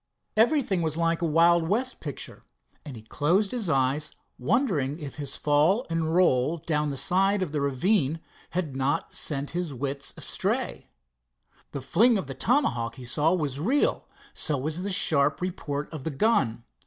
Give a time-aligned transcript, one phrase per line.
[0.35, 2.41] Everything was like a Wild West picture,
[2.83, 7.51] and he closed his eyes wondering if his fall and roll down the side of
[7.51, 8.19] the ravine
[8.49, 10.89] had not sent his wits astray.
[11.71, 16.03] The fling of the tomahawk he saw was real, so was the sharp report of
[16.03, 16.63] the gun.